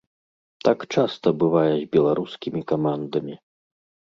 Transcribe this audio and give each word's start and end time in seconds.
Так 0.67 0.79
часта 0.95 1.33
бывае 1.45 1.67
з 1.81 1.85
беларускімі 1.97 2.61
камандамі. 2.73 3.35